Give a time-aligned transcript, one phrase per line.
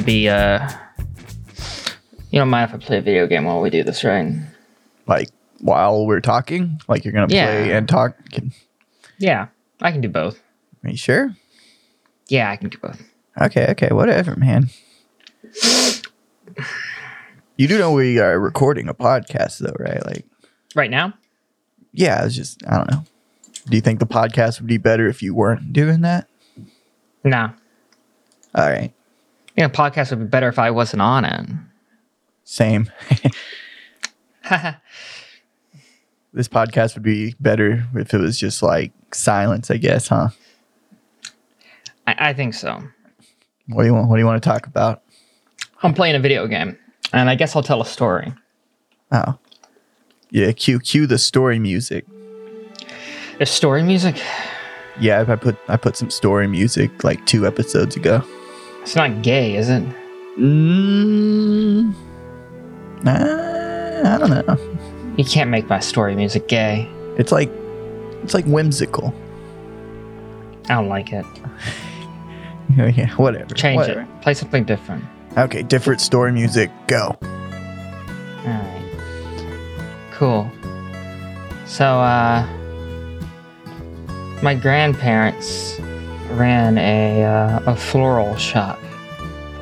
[0.00, 0.28] Gonna be.
[0.30, 0.66] uh
[2.30, 4.32] You don't mind if I play a video game while we do this, right?
[5.06, 5.28] Like
[5.60, 7.44] while we're talking, like you're gonna Yeah.
[7.50, 8.14] play and talk.
[8.32, 8.52] Can,
[9.18, 9.48] Yeah,
[9.82, 10.40] I can do both.
[10.84, 11.36] are you sure?
[12.28, 13.02] Yeah, I can do both.
[13.38, 14.70] Okay, okay, whatever, man.
[17.58, 20.02] You do know we are recording a podcast, though, right?
[20.06, 20.24] Like,
[20.74, 21.12] Right now?
[21.92, 23.04] yeah, it's just I don't know.
[23.68, 26.26] Do you think the podcast would be better if you weren't doing that?
[27.22, 27.52] No.
[28.54, 28.92] All right,
[29.56, 31.46] Yeah, podcast would be better if I wasn't on it.
[32.44, 32.90] same.
[36.32, 40.28] this podcast would be better if it was just like silence, I guess, huh?
[42.06, 42.82] I, I think so.
[43.68, 44.08] What do you want?
[44.08, 45.02] What do you want to talk about?
[45.82, 46.78] I'm playing a video game,
[47.12, 48.32] and I guess I'll tell a story.
[49.12, 49.38] Oh,
[50.30, 50.52] yeah.
[50.52, 52.04] Cue cue the story music.
[53.38, 54.20] There's story music.
[54.98, 58.24] Yeah, I put I put some story music like two episodes ago.
[58.82, 59.82] It's not gay, is it?
[60.38, 61.94] Mm,
[63.02, 65.14] nah, I don't know.
[65.16, 66.88] You can't make my story music gay.
[67.18, 67.50] It's like
[68.22, 69.12] it's like whimsical.
[70.68, 71.26] I don't like it.
[72.96, 73.54] yeah, whatever.
[73.54, 74.02] Change whatever.
[74.02, 74.22] it.
[74.22, 75.04] Play something different.
[75.36, 76.70] Okay, different story music.
[76.86, 77.16] Go.
[78.44, 78.84] Alright.
[80.12, 80.50] Cool.
[81.66, 82.46] So, uh,
[84.42, 85.78] my grandparents
[86.32, 88.78] ran a, uh, a floral shop.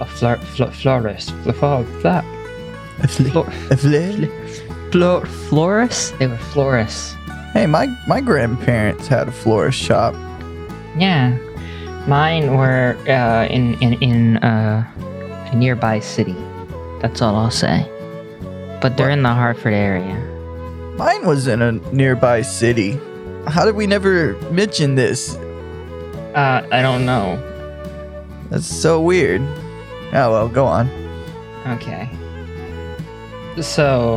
[0.00, 1.30] A flor- fl- florist.
[1.44, 4.30] Fl- fl- fl- A fli- flor- a fli-
[4.92, 6.10] flor- florists?
[6.18, 7.14] They were florists.
[7.52, 10.14] Hey, my my grandparents had a florist shop.
[10.98, 11.36] Yeah.
[12.06, 14.84] Mine were, uh, in, in, in, uh,
[15.52, 16.36] a nearby city.
[17.00, 17.86] That's all I'll say.
[18.82, 19.18] But they're What?
[19.18, 20.14] in the Hartford area.
[20.98, 22.98] Mine was in a nearby city.
[23.46, 25.36] How did we never mention this?
[26.34, 27.36] Uh, I don't know.
[28.50, 29.40] That's so weird.
[30.12, 30.88] Oh well, go on.
[31.66, 32.08] Okay.
[33.60, 34.16] So,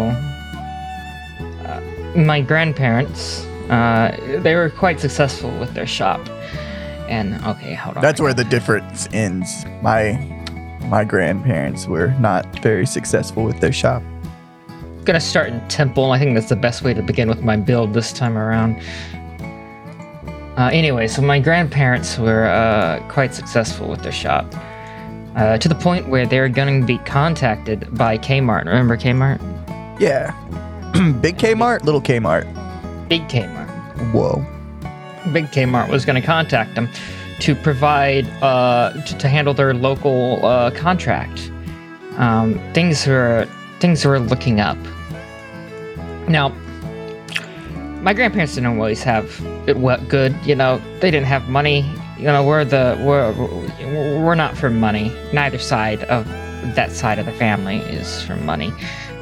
[1.66, 1.82] uh,
[2.16, 6.28] my grandparents, uh, they were quite successful with their shop.
[7.08, 8.02] And, okay, hold on.
[8.02, 9.66] That's where the difference ends.
[9.82, 10.14] My
[10.86, 14.02] my grandparents were not very successful with their shop.
[15.06, 16.12] gonna start in Temple.
[16.12, 18.82] I think that's the best way to begin with my build this time around.
[20.58, 24.46] Uh, anyway, so my grandparents were uh, quite successful with their shop.
[25.36, 28.66] Uh, to the point where they're going to be contacted by Kmart.
[28.66, 29.40] Remember Kmart?
[30.00, 30.32] Yeah.
[31.22, 32.46] Big Kmart, little Kmart.
[33.08, 33.70] Big Kmart.
[34.12, 34.44] Whoa.
[35.32, 36.90] Big Kmart was going to contact them
[37.40, 41.52] to provide uh, to, to handle their local uh, contract.
[42.18, 43.48] Um, things were
[43.80, 44.78] things were looking up.
[46.28, 46.52] Now,
[48.02, 49.26] my grandparents didn't always have
[49.68, 49.78] it
[50.10, 50.36] good.
[50.46, 51.86] You know, they didn't have money.
[52.18, 53.32] You know, we're the we're
[54.24, 55.12] we're not for money.
[55.34, 56.26] Neither side of
[56.76, 58.74] that side of the family is for money.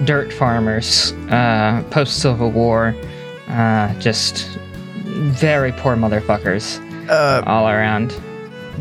[0.05, 2.93] Dirt farmers, uh, post Civil War,
[3.49, 4.47] uh, just
[5.03, 8.13] very poor motherfuckers Uh, all around.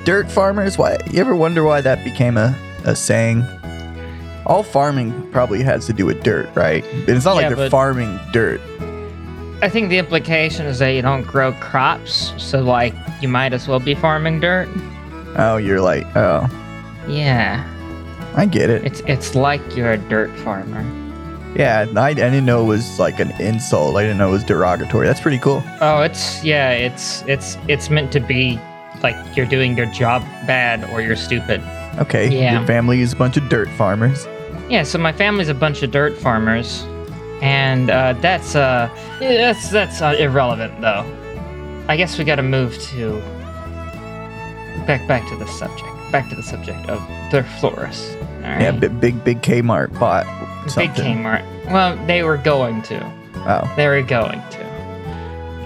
[0.04, 0.76] dirt farmers.
[0.78, 0.96] Why?
[1.10, 2.54] You ever wonder why that became a,
[2.84, 3.44] a saying?
[4.46, 6.84] All farming probably has to do with dirt, right?
[7.08, 8.60] It's not Yeah, like they're farming dirt.
[9.64, 13.66] I think the implication is that you don't grow crops, so like you might as
[13.66, 14.68] well be farming dirt.
[15.36, 16.46] Oh, you're like, oh,
[17.08, 17.64] Yeah,
[18.36, 18.84] I get it.
[18.84, 20.84] it's it's like you're a dirt farmer.
[21.56, 23.96] Yeah, I, I didn't know it was like an insult.
[23.96, 25.06] I didn't know it was derogatory.
[25.06, 25.62] That's pretty cool.
[25.80, 28.60] Oh, it's yeah, it's it's it's meant to be
[29.02, 31.62] like you're doing your job bad or you're stupid.
[31.98, 32.58] Okay, Yeah.
[32.58, 34.26] your family is a bunch of dirt farmers.
[34.68, 36.84] Yeah, so my family's a bunch of dirt farmers,
[37.42, 38.88] and uh, that's uh
[39.20, 41.04] that's that's uh, irrelevant though.
[41.88, 43.20] I guess we got to move to
[44.86, 45.88] back back to the subject.
[46.12, 47.00] Back to the subject of
[47.30, 48.60] the right.
[48.60, 50.26] Yeah, bi- big big Kmart bought
[50.70, 50.92] something.
[50.92, 51.16] Big.
[51.24, 51.44] Kmart.
[51.66, 53.04] Well, they were going to.
[53.46, 54.64] Oh, They were going to.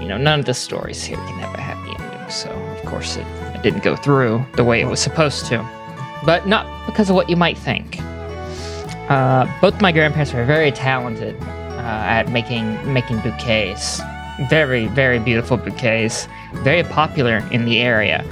[0.01, 3.17] You know, none of the stories here can have a happy ending, so of course
[3.17, 5.59] it, it didn't go through the way it was supposed to.
[6.25, 7.99] But not because of what you might think.
[9.11, 11.37] Uh, both my grandparents were very talented
[11.89, 14.01] at making making bouquets.
[14.49, 16.29] Very, very beautiful bouquets.
[16.63, 18.25] Very popular in the area.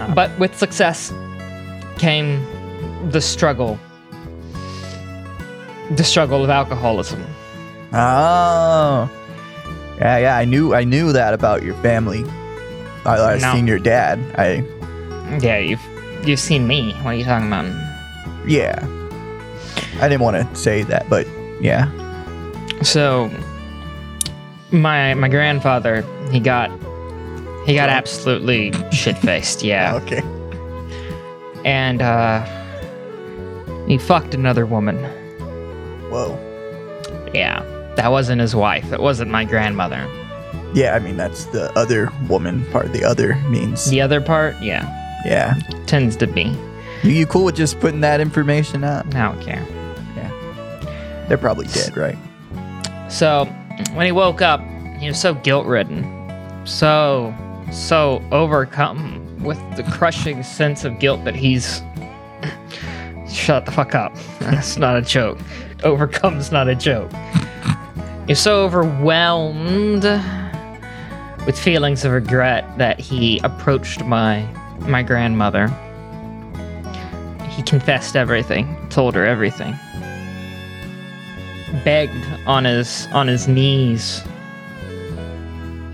[0.00, 1.12] Uh, but with success
[1.98, 2.40] came
[3.10, 3.78] the struggle.
[5.96, 7.22] The struggle of alcoholism.
[7.92, 9.10] oh,
[9.98, 10.36] yeah, yeah.
[10.38, 12.24] I knew I knew that about your family.
[13.04, 13.52] I, I No.
[13.52, 14.18] seen your dad.
[14.38, 14.64] I
[15.40, 15.82] Yeah, you've
[16.24, 16.92] you've seen me.
[17.02, 17.66] What are you talking about?
[18.48, 18.78] yeah.
[20.00, 21.26] I didn't want to say that, but
[21.60, 21.90] yeah.
[22.82, 23.30] So,
[24.70, 26.70] my my grandfather, he got
[27.66, 29.62] he got absolutely shit faced.
[29.62, 30.22] Yeah, Okay.
[31.64, 32.44] and uh,
[33.86, 34.96] He fucked another woman.
[36.10, 36.38] Whoa.
[37.32, 37.62] Yeah,
[37.96, 38.92] that wasn't his wife.
[38.92, 40.06] It wasn't my grandmother.
[40.74, 42.92] Yeah, I mean that's the other woman part.
[42.92, 44.84] The other means The other part, yeah,
[45.24, 45.54] yeah.
[45.86, 46.54] tends to be.
[47.02, 49.06] You, you cool with just putting that information out?
[49.14, 49.64] I don't care.
[51.28, 52.18] They're probably dead, right?
[53.12, 53.44] So,
[53.92, 54.62] when he woke up,
[54.98, 56.02] he was so guilt ridden,
[56.64, 57.34] so,
[57.70, 61.82] so overcome with the crushing sense of guilt that he's.
[63.28, 64.14] Shut the fuck up.
[64.40, 65.38] That's not a joke.
[65.84, 67.12] Overcome's not a joke.
[68.26, 70.04] He's so overwhelmed
[71.44, 74.42] with feelings of regret that he approached my
[74.80, 75.68] my grandmother.
[77.50, 79.78] He confessed everything, told her everything
[81.84, 84.22] begged on his on his knees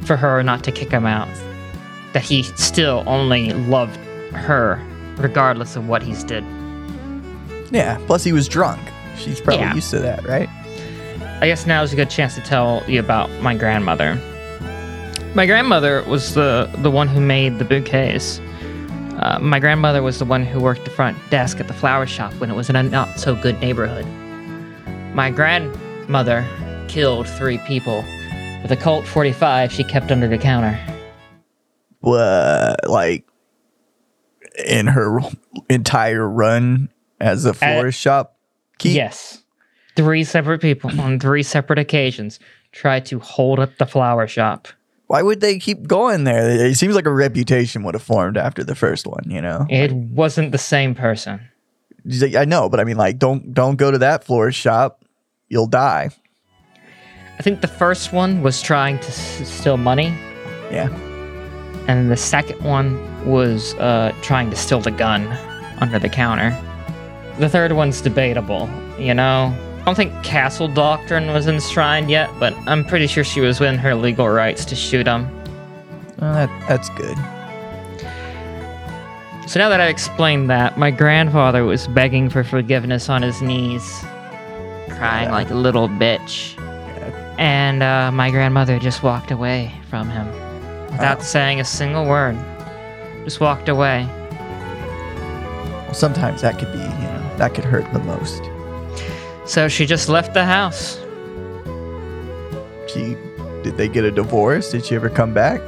[0.05, 1.29] for her not to kick him out.
[2.15, 3.97] That he still only loved
[4.33, 4.81] her,
[5.17, 6.45] regardless of what he's did.
[7.71, 7.99] Yeah.
[8.07, 8.81] Plus, he was drunk.
[9.19, 9.75] She's probably Yeah.
[9.75, 10.49] used to that, right?
[11.41, 14.19] I guess now is a good chance to tell you about my grandmother.
[15.35, 18.41] My grandmother was the the one who made the bouquets.
[19.19, 22.33] Uh, my grandmother was the one who worked the front desk at the flower shop
[22.35, 24.07] when it was in a not so good neighborhood.
[25.19, 26.47] My grandmother
[26.87, 28.05] killed three people
[28.63, 30.79] with a Colt 45 she kept under the counter.
[31.99, 33.27] What, like
[34.65, 35.19] in her
[35.69, 38.39] entire run as a florist shop
[38.79, 38.95] keep?
[38.95, 39.43] Yes.
[39.97, 42.39] Three separate people on three separate occasions
[42.71, 44.69] tried to hold up the flower shop.
[45.09, 46.49] Why would they keep going there?
[46.49, 49.25] It seems like a reputation would have formed after the first one.
[49.27, 51.41] You know, It wasn't the same person.
[52.37, 55.03] I know, but I mean, like, don't don't go to that florist shop.
[55.49, 56.11] You'll die.
[57.39, 60.13] I think the first one was trying to s- steal money,
[60.71, 60.89] Yeah.
[61.87, 65.27] and the second one was uh, trying to steal the gun
[65.81, 66.57] under the counter.
[67.39, 68.69] The third one's debatable,
[68.99, 69.55] you know?
[69.81, 73.79] I don't think castle doctrine was enshrined yet, but I'm pretty sure she was within
[73.79, 75.31] her legal rights to shoot him.
[76.21, 77.17] Well, that that's good.
[79.49, 84.05] So now that I explained that, my grandfather was begging for forgiveness on his knees,
[84.99, 86.59] crying like a little bitch.
[87.39, 90.27] And uh, my grandmother just walked away from him
[90.91, 91.25] without Wow.
[91.25, 92.37] saying a single word.
[93.25, 94.07] Just walked away.
[95.85, 98.43] Well, sometimes that could be, you know, that could hurt the most.
[99.49, 100.99] So she just left the house.
[102.89, 103.17] She
[103.63, 104.71] did they get a divorce?
[104.73, 105.61] Did she ever come back?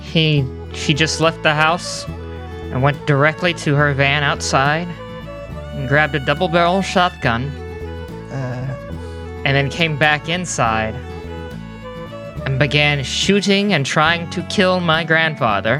[0.00, 4.86] He, she just left the house and went directly to her van outside
[5.74, 7.50] and grabbed a double barrel shotgun
[9.54, 10.96] and then came back inside
[12.44, 15.78] and began shooting and trying to kill my grandfather,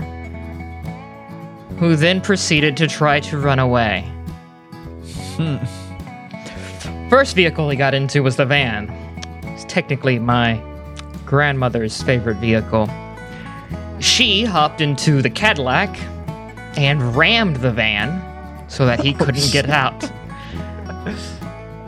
[1.81, 4.03] who then proceeded to try to run away.
[5.37, 5.57] hmm.
[7.09, 8.89] First vehicle he got into was the van.
[9.43, 10.63] It's technically my
[11.27, 12.89] grandmother's favorite vehicle.
[13.99, 15.91] She hopped into the Cadillac
[16.79, 18.23] and rammed the van
[18.69, 20.09] so that he couldn't get out.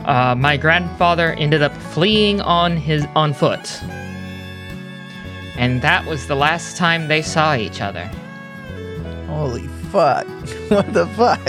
[0.07, 3.83] Uh, my grandfather ended up fleeing on his on foot,
[5.57, 8.05] and that was the last time they saw each other.
[9.27, 10.25] Holy fuck!
[10.69, 11.41] what the fuck?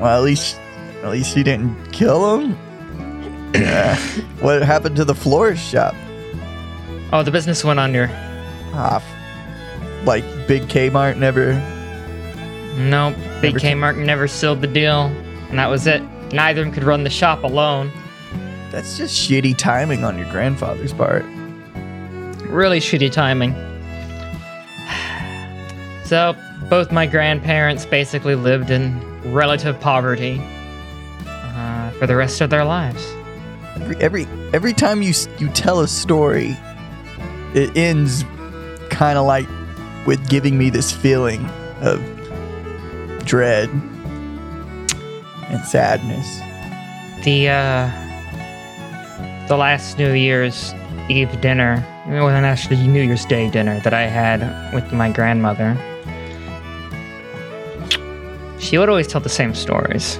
[0.00, 0.58] Well, at least,
[1.04, 2.58] at least he didn't kill him.
[4.40, 5.94] What happened to the florist shop?
[7.12, 8.08] Oh, the business went under.
[8.74, 11.54] Ah, f- like Big Kmart never.
[12.76, 15.02] Nope, Big Never Kmart never sealed the deal,
[15.48, 16.02] and that was it.
[16.34, 17.92] Neither of them could run the shop alone.
[18.72, 21.24] That's just shitty timing on your grandfather's part.
[22.48, 23.54] Really shitty timing.
[26.04, 26.36] So,
[26.68, 29.00] both my grandparents basically lived in
[29.32, 30.40] relative poverty
[31.26, 33.06] uh, for the rest of their lives.
[33.76, 36.56] Every every every time you you tell a story,
[37.54, 38.24] it ends
[38.90, 39.46] kind of like
[40.04, 41.44] with giving me this feeling
[41.80, 42.02] of
[43.24, 43.70] dread
[45.48, 46.38] and sadness.
[47.24, 50.74] The uh, the last New Year's
[51.08, 55.76] Eve dinner, it wasn't actually New Year's Day dinner that I had with my grandmother.
[58.58, 60.18] She would always tell the same stories.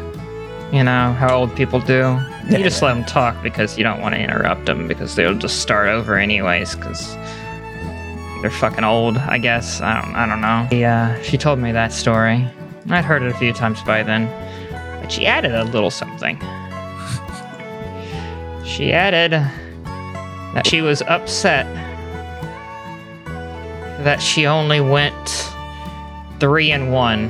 [0.73, 2.19] You know how old people do.
[2.51, 5.61] You just let them talk because you don't want to interrupt them because they'll just
[5.61, 7.15] start over anyways because
[8.43, 9.17] they're fucking old.
[9.17, 10.15] I guess I don't.
[10.15, 10.69] I don't know.
[10.77, 12.47] Yeah, she told me that story.
[12.91, 14.29] I'd heard it a few times by then,
[15.05, 16.39] but she added a little something.
[18.65, 19.33] She added
[20.55, 21.67] that she was upset
[24.03, 25.53] that she only went
[26.41, 27.29] three and one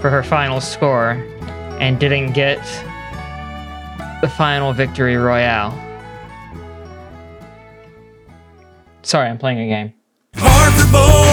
[0.00, 1.22] for her final score,
[1.80, 2.62] and didn't get
[4.22, 5.78] the final victory royale.
[9.02, 11.31] Sorry, I'm playing a game.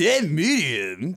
[0.00, 1.14] Dead set er medium.